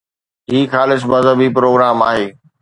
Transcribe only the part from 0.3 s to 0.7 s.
هي